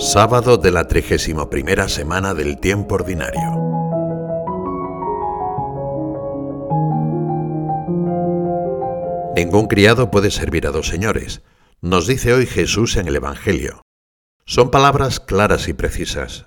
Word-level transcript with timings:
Sábado 0.00 0.56
de 0.56 0.70
la 0.70 0.88
31 0.88 1.50
primera 1.50 1.86
semana 1.86 2.32
del 2.32 2.58
tiempo 2.58 2.94
ordinario. 2.94 3.50
Ningún 9.36 9.66
criado 9.68 10.10
puede 10.10 10.30
servir 10.30 10.66
a 10.66 10.70
dos 10.70 10.88
señores, 10.88 11.42
nos 11.82 12.06
dice 12.06 12.32
hoy 12.32 12.46
Jesús 12.46 12.96
en 12.96 13.08
el 13.08 13.16
Evangelio. 13.16 13.82
Son 14.46 14.70
palabras 14.70 15.20
claras 15.20 15.68
y 15.68 15.74
precisas. 15.74 16.46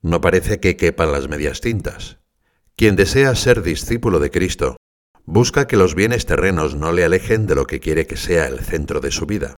No 0.00 0.22
parece 0.22 0.58
que 0.58 0.78
quepan 0.78 1.12
las 1.12 1.28
medias 1.28 1.60
tintas. 1.60 2.20
Quien 2.76 2.96
desea 2.96 3.34
ser 3.34 3.62
discípulo 3.62 4.20
de 4.20 4.30
Cristo, 4.30 4.78
busca 5.26 5.66
que 5.66 5.76
los 5.76 5.94
bienes 5.94 6.24
terrenos 6.24 6.74
no 6.76 6.92
le 6.92 7.04
alejen 7.04 7.46
de 7.46 7.56
lo 7.56 7.66
que 7.66 7.78
quiere 7.78 8.06
que 8.06 8.16
sea 8.16 8.46
el 8.46 8.60
centro 8.60 9.00
de 9.00 9.10
su 9.10 9.26
vida. 9.26 9.54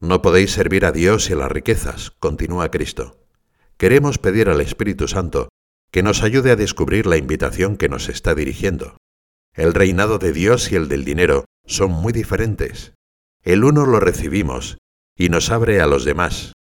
No 0.00 0.20
podéis 0.20 0.52
servir 0.52 0.84
a 0.84 0.92
Dios 0.92 1.30
y 1.30 1.32
a 1.32 1.36
las 1.36 1.50
riquezas, 1.50 2.10
continúa 2.18 2.70
Cristo. 2.70 3.18
Queremos 3.78 4.18
pedir 4.18 4.48
al 4.48 4.60
Espíritu 4.60 5.08
Santo 5.08 5.48
que 5.90 6.02
nos 6.02 6.22
ayude 6.22 6.50
a 6.50 6.56
descubrir 6.56 7.06
la 7.06 7.16
invitación 7.16 7.76
que 7.76 7.88
nos 7.88 8.10
está 8.10 8.34
dirigiendo. 8.34 8.98
El 9.54 9.72
reinado 9.72 10.18
de 10.18 10.32
Dios 10.32 10.70
y 10.70 10.76
el 10.76 10.88
del 10.88 11.04
dinero 11.04 11.46
son 11.64 11.90
muy 11.90 12.12
diferentes. 12.12 12.92
El 13.42 13.64
uno 13.64 13.86
lo 13.86 13.98
recibimos 13.98 14.76
y 15.16 15.30
nos 15.30 15.50
abre 15.50 15.80
a 15.80 15.86
los 15.86 16.04
demás. 16.04 16.52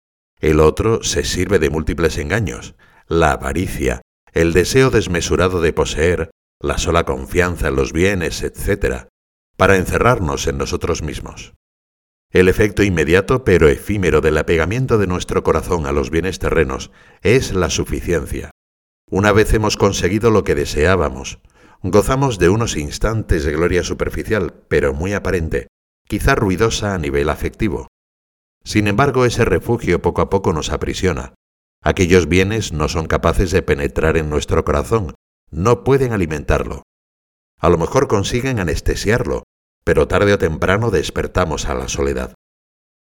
El 0.41 0.61
otro 0.61 1.03
se 1.03 1.25
sirve 1.25 1.59
de 1.59 1.71
múltiples 1.71 2.19
engaños, 2.19 2.77
la 3.09 3.33
avaricia, 3.33 4.03
el 4.33 4.53
deseo 4.53 4.91
desmesurado 4.91 5.61
de 5.61 5.73
poseer, 5.73 6.31
la 6.61 6.79
sola 6.79 7.05
confianza 7.05 7.69
en 7.69 7.77
los 7.77 7.93
bienes, 7.93 8.43
etc., 8.43 9.09
para 9.57 9.77
encerrarnos 9.77 10.47
en 10.47 10.59
nosotros 10.59 11.03
mismos. 11.03 11.55
El 12.35 12.49
efecto 12.49 12.83
inmediato 12.83 13.45
pero 13.45 13.69
efímero 13.69 14.21
del 14.21 14.37
apegamiento 14.39 14.99
de 14.99 15.07
nuestro 15.07 15.45
corazón 15.45 15.87
a 15.87 15.93
los 15.93 16.11
bienes 16.11 16.41
terrenos 16.41 16.91
es 17.23 17.55
la 17.55 17.71
suficiencia. 17.71 18.51
Una 19.09 19.31
vez 19.31 19.55
hemos 19.55 19.77
conseguido 19.77 20.33
lo 20.33 20.43
que 20.43 20.57
deseábamos, 20.57 21.39
gozamos 21.85 22.41
de 22.41 22.49
unos 22.49 22.77
instantes 22.77 23.45
de 23.45 23.53
gloria 23.53 23.85
superficial, 23.85 24.53
pero 24.67 24.93
muy 24.93 25.13
aparente, 25.13 25.69
quizá 26.09 26.35
ruidosa 26.35 26.95
a 26.95 26.99
nivel 26.99 27.29
afectivo. 27.29 27.87
Sin 28.65 28.89
embargo, 28.89 29.27
ese 29.27 29.45
refugio 29.45 30.03
poco 30.03 30.21
a 30.21 30.29
poco 30.29 30.53
nos 30.53 30.71
aprisiona. 30.71 31.35
Aquellos 31.85 32.27
bienes 32.27 32.73
no 32.73 32.89
son 32.89 33.07
capaces 33.07 33.53
de 33.53 33.63
penetrar 33.63 34.17
en 34.17 34.29
nuestro 34.29 34.65
corazón, 34.65 35.15
no 35.53 35.85
pueden 35.85 36.13
alimentarlo. 36.13 36.83
A 37.61 37.69
lo 37.69 37.79
mejor 37.79 38.09
consiguen 38.09 38.59
anestesiarlo, 38.59 39.45
pero 39.85 40.09
tarde 40.09 40.33
o 40.33 40.39
temprano 40.39 40.91
despertamos 40.91 41.67
a 41.67 41.75
la 41.75 41.89
soledad. 41.89 42.35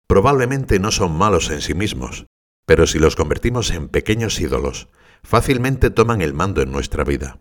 Probablemente 0.07 0.79
no 0.79 0.91
son 0.91 1.17
malos 1.17 1.51
en 1.51 1.63
sí 1.63 1.75
mismos, 1.75 2.27
pero 2.67 2.87
si 2.87 2.99
los 2.99 3.17
convertimos 3.17 3.71
en 3.71 3.89
pequeños 3.89 4.41
ídolos, 4.41 4.89
fácilmente 5.23 5.91
toman 5.91 6.21
el 6.21 6.35
mando 6.35 6.61
en 6.61 6.73
nuestra 6.73 7.05
vida. 7.05 7.39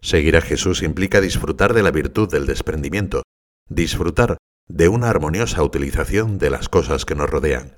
Seguir 0.00 0.36
a 0.36 0.40
Jesús 0.40 0.82
implica 0.82 1.20
disfrutar 1.20 1.74
de 1.74 1.82
la 1.82 1.90
virtud 1.90 2.30
del 2.30 2.46
desprendimiento, 2.46 3.22
disfrutar 3.68 4.38
de 4.68 4.88
una 4.88 5.10
armoniosa 5.10 5.62
utilización 5.62 6.38
de 6.38 6.50
las 6.50 6.68
cosas 6.68 7.04
que 7.04 7.14
nos 7.14 7.28
rodean. 7.28 7.76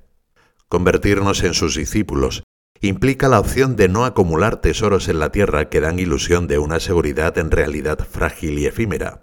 Convertirnos 0.69 1.43
en 1.43 1.55
sus 1.55 1.77
discípulos 1.77 2.43
implica 2.81 3.29
la 3.29 3.41
opción 3.41 3.77
de 3.77 3.89
no 3.89 4.05
acumular 4.05 4.61
tesoros 4.61 5.09
en 5.09 5.19
la 5.19 5.33
tierra 5.33 5.69
que 5.69 5.81
dan 5.81 5.99
ilusión 5.99 6.47
de 6.47 6.59
una 6.59 6.81
seguridad 6.81 7.37
en 7.39 7.51
realidad 7.51 7.99
frágil 8.09 8.59
y 8.59 8.67
efímera. 8.67 9.21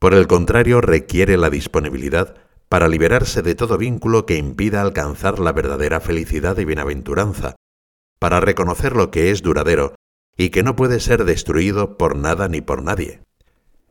Por 0.00 0.14
el 0.14 0.26
contrario, 0.26 0.80
requiere 0.80 1.36
la 1.36 1.50
disponibilidad 1.50 2.34
para 2.70 2.88
liberarse 2.88 3.42
de 3.42 3.54
todo 3.54 3.76
vínculo 3.76 4.24
que 4.24 4.36
impida 4.36 4.80
alcanzar 4.80 5.38
la 5.38 5.52
verdadera 5.52 6.00
felicidad 6.00 6.56
y 6.56 6.64
bienaventuranza, 6.64 7.56
para 8.18 8.40
reconocer 8.40 8.96
lo 8.96 9.10
que 9.10 9.30
es 9.30 9.42
duradero 9.42 9.94
y 10.36 10.48
que 10.48 10.62
no 10.62 10.74
puede 10.74 11.00
ser 11.00 11.24
destruido 11.26 11.98
por 11.98 12.16
nada 12.16 12.48
ni 12.48 12.62
por 12.62 12.82
nadie. 12.82 13.20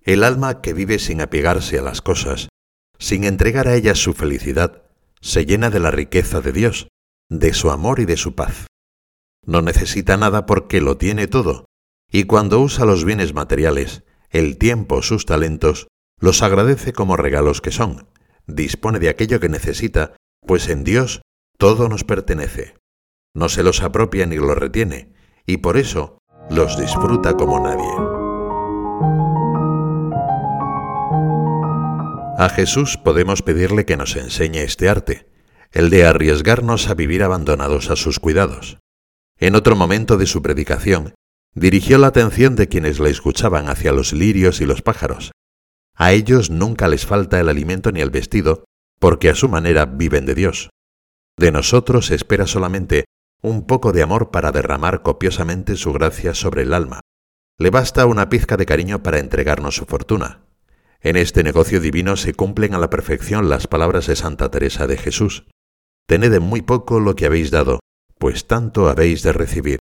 El 0.02 0.24
alma 0.24 0.62
que 0.62 0.74
vive 0.74 0.98
sin 0.98 1.22
apegarse 1.22 1.78
a 1.78 1.84
las 1.84 2.02
cosas, 2.02 2.50
sin 2.98 3.24
entregar 3.24 3.68
a 3.68 3.76
ellas 3.76 4.00
su 4.00 4.14
felicidad, 4.14 4.82
se 5.22 5.46
llena 5.46 5.70
de 5.70 5.80
la 5.80 5.92
riqueza 5.92 6.42
de 6.42 6.54
Dios, 6.54 6.88
de 7.30 7.54
su 7.54 7.70
amor 7.70 8.00
y 8.00 8.06
de 8.06 8.18
su 8.18 8.34
paz. 8.34 8.66
No 9.46 9.62
necesita 9.62 10.18
nada 10.18 10.48
porque 10.48 10.82
lo 10.82 10.98
tiene 10.98 11.28
todo, 11.28 11.66
y 12.12 12.24
cuando 12.24 12.60
usa 12.62 12.86
los 12.86 13.06
bienes 13.06 13.36
materiales, 13.36 14.04
el 14.32 14.58
tiempo, 14.58 15.04
sus 15.04 15.26
talentos, 15.26 15.89
los 16.20 16.42
agradece 16.42 16.94
como 16.94 17.18
regalos 17.18 17.62
que 17.62 17.72
son, 17.72 18.08
dispone 18.48 19.00
de 19.00 19.10
aquello 19.10 19.40
que 19.40 19.50
necesita, 19.50 20.16
pues 20.46 20.70
en 20.70 20.84
Dios 20.84 21.22
todo 21.58 21.90
nos 21.90 22.04
pertenece. 22.04 22.76
No 23.34 23.50
se 23.50 23.64
los 23.64 23.82
apropia 23.82 24.26
ni 24.26 24.38
los 24.38 24.58
retiene, 24.58 25.14
y 25.46 25.58
por 25.58 25.78
eso 25.78 26.18
los 26.50 26.80
disfruta 26.80 27.36
como 27.36 27.60
nadie. 27.60 28.20
A 32.38 32.50
Jesús 32.50 32.98
podemos 32.98 33.42
pedirle 33.42 33.86
que 33.86 33.98
nos 33.98 34.16
enseñe 34.16 34.60
este 34.60 34.90
arte, 34.90 35.28
el 35.72 35.90
de 35.90 36.06
arriesgarnos 36.06 36.90
a 36.90 36.94
vivir 36.94 37.24
abandonados 37.24 37.90
a 37.90 37.96
sus 37.96 38.20
cuidados. 38.20 38.80
En 39.38 39.56
otro 39.56 39.76
momento 39.76 40.18
de 40.18 40.26
su 40.26 40.42
predicación, 40.42 41.14
dirigió 41.54 41.98
la 41.98 42.08
atención 42.08 42.56
de 42.56 42.68
quienes 42.68 43.00
la 43.00 43.10
escuchaban 43.10 43.70
hacia 43.70 43.92
los 43.92 44.14
lirios 44.14 44.62
y 44.62 44.66
los 44.66 44.82
pájaros, 44.82 45.32
a 46.00 46.14
ellos 46.14 46.50
nunca 46.50 46.88
les 46.88 47.06
falta 47.06 47.42
el 47.42 47.50
alimento 47.50 47.92
ni 47.92 48.00
el 48.00 48.10
vestido, 48.10 48.64
porque 49.00 49.30
a 49.30 49.36
su 49.36 49.50
manera 49.50 49.86
viven 49.86 50.26
de 50.26 50.34
Dios. 50.34 50.70
De 51.38 51.52
nosotros 51.52 52.08
se 52.08 52.16
espera 52.16 52.48
solamente 52.48 53.04
un 53.42 53.68
poco 53.68 53.92
de 53.92 54.02
amor 54.02 54.32
para 54.32 54.54
derramar 54.54 55.02
copiosamente 55.02 55.76
su 55.76 55.92
gracia 55.92 56.34
sobre 56.34 56.64
el 56.64 56.74
alma. 56.74 57.02
Le 57.58 57.70
basta 57.70 58.06
una 58.06 58.30
pizca 58.30 58.56
de 58.56 58.66
cariño 58.66 59.04
para 59.04 59.20
entregarnos 59.20 59.76
su 59.76 59.86
fortuna. 59.86 60.46
En 61.02 61.18
este 61.18 61.44
negocio 61.44 61.82
divino 61.82 62.16
se 62.16 62.34
cumplen 62.34 62.74
a 62.74 62.80
la 62.80 62.90
perfección 62.90 63.50
las 63.50 63.68
palabras 63.68 64.08
de 64.08 64.16
Santa 64.16 64.50
Teresa 64.50 64.88
de 64.88 64.98
Jesús. 64.98 65.48
Tened 66.08 66.34
en 66.34 66.44
muy 66.44 66.62
poco 66.62 67.02
lo 67.02 67.16
que 67.16 67.26
habéis 67.26 67.52
dado, 67.52 67.82
pues 68.18 68.48
tanto 68.48 68.88
habéis 68.90 69.22
de 69.22 69.34
recibir. 69.34 69.80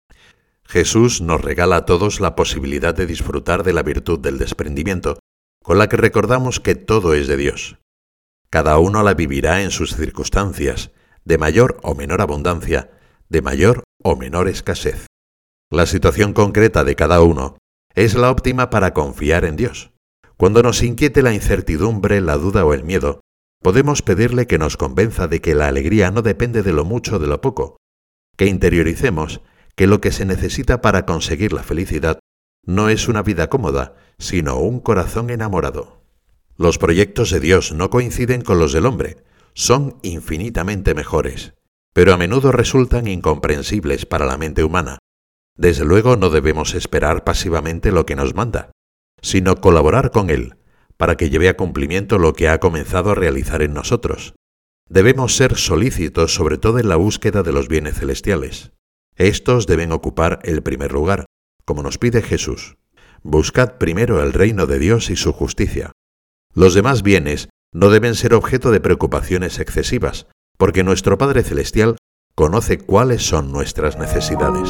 Jesús 0.65 1.23
nos 1.23 1.41
regala 1.41 1.77
a 1.77 1.87
todos 1.87 2.21
la 2.21 2.37
posibilidad 2.37 2.95
de 2.95 3.07
disfrutar 3.07 3.63
de 3.63 3.73
la 3.73 3.83
virtud 3.83 4.19
del 4.21 4.39
desprendimiento, 4.39 5.19
con 5.63 5.79
la 5.79 5.89
que 5.89 5.97
recordamos 5.97 6.61
que 6.61 6.75
todo 6.75 7.15
es 7.15 7.29
de 7.29 7.37
Dios. 7.37 7.79
Cada 8.51 8.79
uno 8.79 9.03
la 9.03 9.15
vivirá 9.15 9.63
en 9.63 9.71
sus 9.71 9.97
circunstancias, 9.97 10.91
de 11.25 11.39
mayor 11.39 11.79
o 11.83 11.95
menor 11.95 12.21
abundancia, 12.21 12.91
de 13.29 13.43
mayor 13.43 13.85
o 14.03 14.17
menor 14.17 14.49
escasez. 14.49 15.07
La 15.71 15.87
situación 15.87 16.35
concreta 16.35 16.85
de 16.85 16.97
cada 16.97 17.23
uno 17.23 17.57
es 17.95 18.15
la 18.15 18.31
óptima 18.31 18.69
para 18.69 18.93
confiar 18.93 19.45
en 19.45 19.57
Dios. 19.57 19.93
Cuando 20.37 20.63
nos 20.63 20.83
inquiete 20.83 21.23
la 21.23 21.33
incertidumbre, 21.33 22.21
la 22.21 22.37
duda 22.37 22.65
o 22.65 22.75
el 22.75 22.85
miedo, 22.85 23.21
podemos 23.63 24.03
pedirle 24.03 24.47
que 24.47 24.59
nos 24.59 24.77
convenza 24.77 25.29
de 25.29 25.41
que 25.41 25.55
la 25.55 25.69
alegría 25.69 26.11
no 26.11 26.21
depende 26.23 26.63
de 26.63 26.73
lo 26.73 26.85
mucho 26.85 27.17
o 27.17 27.19
de 27.19 27.29
lo 27.29 27.41
poco, 27.41 27.77
que 28.37 28.47
interioricemos 28.47 29.41
que 29.77 29.87
lo 29.87 30.01
que 30.01 30.13
se 30.13 30.25
necesita 30.25 30.81
para 30.83 31.07
conseguir 31.07 31.53
la 31.53 31.63
felicidad 31.63 32.19
no 32.67 32.89
es 32.89 33.09
una 33.09 33.23
vida 33.23 33.49
cómoda, 33.49 33.95
sino 34.23 34.57
un 34.57 34.79
corazón 34.79 35.31
enamorado. 35.31 36.01
Los 36.57 36.79
proyectos 36.79 37.31
de 37.31 37.41
Dios 37.41 37.73
no 37.73 37.91
coinciden 37.91 38.43
con 38.43 38.59
los 38.61 38.73
del 38.73 38.87
hombre, 38.87 39.17
son 39.53 39.99
infinitamente 40.03 40.95
mejores, 40.95 41.55
pero 41.93 42.15
a 42.15 42.17
menudo 42.17 42.53
resultan 42.53 43.09
incomprensibles 43.09 44.07
para 44.07 44.25
la 44.25 44.39
mente 44.39 44.63
humana. 44.63 44.99
Desde 45.57 45.85
luego 45.85 46.17
no 46.17 46.31
debemos 46.31 46.75
esperar 46.75 47.25
pasivamente 47.25 47.91
lo 47.91 48.07
que 48.07 48.15
nos 48.15 48.35
manda, 48.35 48.71
sino 49.21 49.57
colaborar 49.57 50.13
con 50.13 50.31
Él 50.31 50.57
para 50.97 51.17
que 51.17 51.31
lleve 51.31 51.49
a 51.49 51.57
cumplimiento 51.57 52.19
lo 52.19 52.33
que 52.33 52.49
ha 52.49 52.61
comenzado 52.61 53.11
a 53.11 53.15
realizar 53.17 53.61
en 53.61 53.75
nosotros. 53.75 54.35
Debemos 54.89 55.35
ser 55.35 55.57
solícitos 55.57 56.33
sobre 56.33 56.59
todo 56.59 56.79
en 56.79 56.89
la 56.89 56.95
búsqueda 56.95 57.43
de 57.43 57.53
los 57.53 57.67
bienes 57.67 57.99
celestiales. 57.99 58.71
Estos 59.17 59.67
deben 59.67 59.91
ocupar 59.91 60.39
el 60.45 60.63
primer 60.63 60.93
lugar, 60.93 61.25
como 61.65 61.83
nos 61.83 61.99
pide 61.99 62.23
Jesús. 62.23 62.77
Buscad 63.25 63.79
primero 63.79 64.21
el 64.21 64.33
reino 64.33 64.67
de 64.67 64.81
Dios 64.81 65.09
y 65.09 65.17
su 65.17 65.33
justicia. 65.33 65.93
Los 66.55 66.75
demás 66.75 67.05
bienes 67.05 67.49
no 67.73 67.89
deben 67.89 68.17
ser 68.17 68.35
objeto 68.35 68.73
de 68.73 68.81
preocupaciones 68.81 69.61
excesivas, 69.61 70.27
porque 70.59 70.83
nuestro 70.83 71.19
Padre 71.19 71.45
Celestial 71.45 71.97
conoce 72.35 72.79
cuáles 72.79 73.23
son 73.23 73.53
nuestras 73.53 73.97
necesidades. 73.97 74.69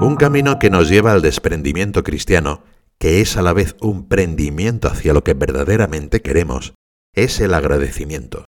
Un 0.00 0.16
camino 0.18 0.58
que 0.58 0.70
nos 0.70 0.88
lleva 0.88 1.12
al 1.12 1.22
desprendimiento 1.22 2.02
cristiano, 2.02 2.64
que 2.98 3.20
es 3.20 3.36
a 3.36 3.42
la 3.42 3.52
vez 3.52 3.76
un 3.80 4.08
prendimiento 4.08 4.88
hacia 4.88 5.12
lo 5.12 5.22
que 5.22 5.34
verdaderamente 5.34 6.20
queremos, 6.20 6.74
es 7.14 7.40
el 7.40 7.54
agradecimiento. 7.54 8.44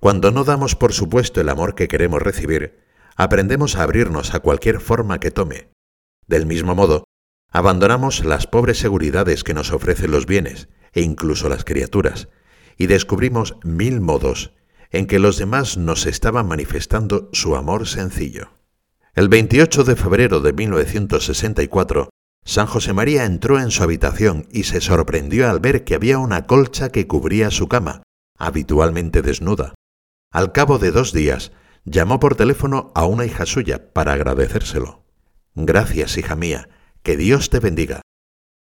Cuando 0.00 0.30
no 0.30 0.44
damos 0.44 0.76
por 0.76 0.92
supuesto 0.92 1.40
el 1.40 1.48
amor 1.48 1.74
que 1.74 1.88
queremos 1.88 2.22
recibir, 2.22 2.83
aprendemos 3.16 3.76
a 3.76 3.82
abrirnos 3.82 4.34
a 4.34 4.40
cualquier 4.40 4.80
forma 4.80 5.20
que 5.20 5.30
tome. 5.30 5.70
Del 6.26 6.46
mismo 6.46 6.74
modo, 6.74 7.04
abandonamos 7.50 8.24
las 8.24 8.46
pobres 8.46 8.78
seguridades 8.78 9.44
que 9.44 9.54
nos 9.54 9.72
ofrecen 9.72 10.10
los 10.10 10.26
bienes 10.26 10.68
e 10.92 11.02
incluso 11.02 11.48
las 11.48 11.64
criaturas, 11.64 12.28
y 12.76 12.86
descubrimos 12.86 13.56
mil 13.62 14.00
modos 14.00 14.52
en 14.90 15.06
que 15.06 15.18
los 15.18 15.38
demás 15.38 15.76
nos 15.76 16.06
estaban 16.06 16.46
manifestando 16.46 17.28
su 17.32 17.56
amor 17.56 17.86
sencillo. 17.86 18.50
El 19.14 19.28
28 19.28 19.84
de 19.84 19.96
febrero 19.96 20.40
de 20.40 20.52
1964, 20.52 22.10
San 22.44 22.66
José 22.66 22.92
María 22.92 23.24
entró 23.24 23.58
en 23.58 23.70
su 23.70 23.82
habitación 23.82 24.46
y 24.52 24.64
se 24.64 24.80
sorprendió 24.80 25.48
al 25.48 25.60
ver 25.60 25.84
que 25.84 25.94
había 25.94 26.18
una 26.18 26.46
colcha 26.46 26.90
que 26.90 27.06
cubría 27.06 27.50
su 27.50 27.68
cama, 27.68 28.02
habitualmente 28.38 29.22
desnuda. 29.22 29.74
Al 30.30 30.52
cabo 30.52 30.78
de 30.78 30.90
dos 30.90 31.12
días, 31.12 31.52
llamó 31.84 32.18
por 32.18 32.36
teléfono 32.36 32.92
a 32.94 33.04
una 33.06 33.26
hija 33.26 33.46
suya 33.46 33.92
para 33.92 34.12
agradecérselo. 34.12 35.04
Gracias, 35.54 36.16
hija 36.16 36.34
mía, 36.34 36.68
que 37.02 37.16
Dios 37.16 37.50
te 37.50 37.60
bendiga. 37.60 38.00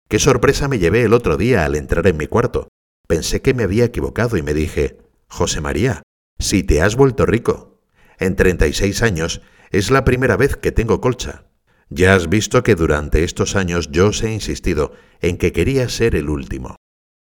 Qué 0.09 0.19
sorpresa 0.19 0.67
me 0.67 0.79
llevé 0.79 1.03
el 1.03 1.13
otro 1.13 1.37
día 1.37 1.65
al 1.65 1.75
entrar 1.75 2.05
en 2.07 2.17
mi 2.17 2.27
cuarto. 2.27 2.67
Pensé 3.07 3.41
que 3.41 3.53
me 3.53 3.63
había 3.63 3.85
equivocado 3.85 4.37
y 4.37 4.43
me 4.43 4.53
dije, 4.53 4.97
José 5.27 5.61
María, 5.61 6.03
si 6.39 6.63
te 6.63 6.81
has 6.81 6.95
vuelto 6.95 7.25
rico. 7.25 7.81
En 8.19 8.35
36 8.35 9.01
años 9.01 9.41
es 9.71 9.89
la 9.89 10.05
primera 10.05 10.37
vez 10.37 10.55
que 10.55 10.71
tengo 10.71 11.01
colcha. 11.01 11.45
Ya 11.89 12.15
has 12.15 12.29
visto 12.29 12.63
que 12.63 12.75
durante 12.75 13.23
estos 13.23 13.55
años 13.55 13.89
yo 13.91 14.07
os 14.07 14.23
he 14.23 14.31
insistido 14.31 14.93
en 15.21 15.37
que 15.37 15.51
quería 15.51 15.89
ser 15.89 16.15
el 16.15 16.29
último. 16.29 16.75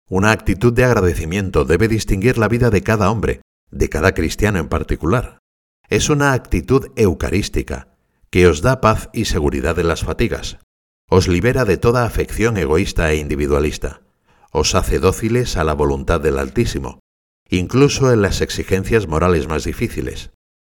Una 0.09 0.31
actitud 0.31 0.73
de 0.73 0.83
agradecimiento 0.83 1.65
debe 1.65 1.87
distinguir 1.87 2.37
la 2.37 2.47
vida 2.47 2.69
de 2.69 2.83
cada 2.83 3.09
hombre, 3.09 3.41
de 3.71 3.89
cada 3.89 4.13
cristiano 4.13 4.59
en 4.59 4.67
particular. 4.67 5.39
Es 5.93 6.09
una 6.09 6.33
actitud 6.33 6.87
eucarística, 6.95 7.87
que 8.31 8.47
os 8.47 8.63
da 8.63 8.81
paz 8.81 9.11
y 9.13 9.25
seguridad 9.25 9.77
en 9.77 9.87
las 9.87 10.03
fatigas, 10.03 10.57
os 11.07 11.27
libera 11.27 11.65
de 11.65 11.77
toda 11.77 12.03
afección 12.03 12.57
egoísta 12.57 13.11
e 13.11 13.17
individualista, 13.17 14.01
os 14.49 14.73
hace 14.73 14.97
dóciles 14.97 15.55
a 15.55 15.63
la 15.63 15.75
voluntad 15.75 16.19
del 16.19 16.39
Altísimo, 16.39 16.97
incluso 17.47 18.11
en 18.11 18.23
las 18.23 18.41
exigencias 18.41 19.07
morales 19.07 19.47
más 19.47 19.65
difíciles. 19.65 20.31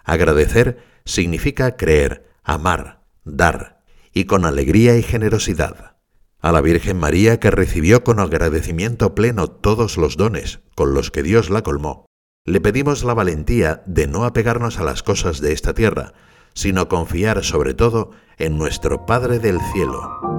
Agradecer 0.03 0.83
significa 1.05 1.77
creer, 1.77 2.29
amar, 2.43 3.05
dar, 3.23 3.85
y 4.13 4.25
con 4.25 4.45
alegría 4.45 4.99
y 4.99 5.05
generosidad. 5.05 5.95
A 6.41 6.51
la 6.51 6.61
Virgen 6.61 6.99
María 6.99 7.39
que 7.39 7.53
recibió 7.53 8.03
con 8.03 8.19
agradecimiento 8.19 9.15
pleno 9.15 9.47
todos 9.47 9.97
los 9.97 10.17
dones 10.17 10.59
con 10.75 10.93
los 10.93 11.13
que 11.13 11.23
Dios 11.23 11.51
la 11.51 11.63
colmó, 11.63 12.07
le 12.47 12.61
pedimos 12.61 13.05
la 13.05 13.15
valentía 13.15 13.83
de 13.87 14.07
no 14.07 14.25
apegarnos 14.25 14.79
a 14.79 14.85
las 14.85 15.03
cosas 15.03 15.41
de 15.41 15.53
esta 15.53 15.73
tierra, 15.73 16.13
sino 16.53 16.89
confiar 16.89 17.43
sobre 17.43 17.73
todo 17.73 18.11
en 18.37 18.59
nuestro 18.59 19.07
Padre 19.07 19.39
del 19.39 19.59
Cielo. 19.73 20.34